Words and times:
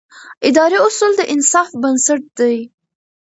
اداري 0.47 0.77
اصول 0.87 1.11
د 1.17 1.21
انصاف 1.33 1.69
بنسټ 1.81 2.21
دی. 2.39 2.57